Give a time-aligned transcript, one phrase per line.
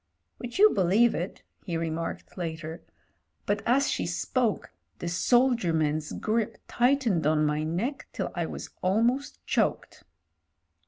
[0.39, 2.81] "Would you believe it," he remarked later,
[3.45, 8.71] "but as she spoke the soldier man's grip tightened on my neck till I was
[8.81, 10.03] almost choked."